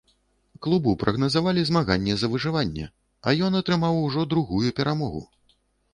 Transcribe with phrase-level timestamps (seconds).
[0.67, 2.85] Клубу прагназавалі змаганне за выжыванне,
[3.27, 5.23] а ён атрымаў ужо другую перамогу.